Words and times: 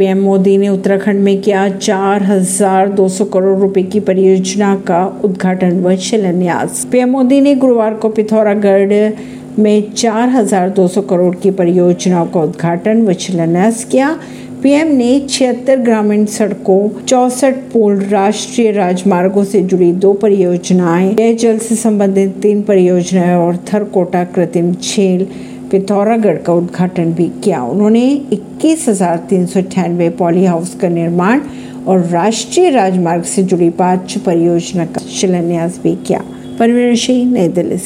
PM 0.00 0.18
Modi 0.18 0.56
ने 0.58 0.68
उत्तराखंड 0.68 1.20
में 1.20 1.40
किया 1.42 1.66
4,200 1.78 3.24
करोड़ 3.32 3.58
रुपए 3.58 3.82
की 3.82 4.00
परियोजना 4.00 4.74
का 4.88 5.20
उद्घाटन 5.24 5.82
व 5.82 5.96
शिलान्यास। 5.96 6.84
पीएम 6.92 7.10
मोदी 7.10 7.40
ने 7.40 7.54
गुरुवार 7.54 7.94
को 7.94 8.08
पिथौरागढ़ 8.08 9.12
में 9.58 9.92
4,200 9.92 11.02
करोड़ 11.10 11.34
की 11.36 11.50
परियोजनाओं 11.50 12.26
का 12.26 12.40
उद्घाटन 12.40 13.02
व 13.02 13.12
शिलान्यास 13.12 13.84
किया। 13.84 14.18
पीएम 14.62 14.88
ने 14.88 15.26
छिहत्तर 15.28 15.76
ग्रामीण 15.76 16.24
सड़कों 16.26 17.04
चौसठ 17.04 17.54
पुल 17.72 18.00
राष्ट्रीय 18.00 18.70
राजमार्गों 18.70 19.44
से 19.44 19.62
जुड़ी 19.62 19.92
दो 19.92 20.12
परियोजनाएँ 20.14 21.14
पेयजल 21.14 21.58
से 21.58 21.76
संबंधित 21.76 22.36
तीन 22.42 22.62
परियोजनाएँ 22.62 23.36
और 23.36 23.56
थरकोटा 23.72 24.24
कृत्रिम 24.24 24.72
झील 24.72 25.26
पिथौरागढ़ 25.70 26.36
का 26.36 26.52
उद्घाटन 26.52 27.12
भी 27.14 27.28
किया। 27.44 27.62
उन्होंने 27.64 28.06
इक्कीस 28.32 28.88
हज़ार 28.88 29.16
तीन 29.30 29.46
सौ 29.46 29.60
अठानवे 29.60 30.08
पॉली 30.18 30.44
हाउस 30.44 30.74
का 30.74 30.88
निर्माण 30.88 31.40
और 31.86 32.00
राष्ट्रीय 32.06 32.70
राजमार्ग 32.70 33.22
से 33.24 33.42
जुड़ी 33.42 33.70
पाँच 33.78 34.16
परियोजना 34.18 34.84
का 34.86 35.00
शिलान्यास 35.10 35.80
भी 35.82 35.94
किया। 36.06 36.22
परवीन 36.58 36.94
सिंह, 36.96 37.32
नई 37.32 37.48
दिल्ली 37.48 37.78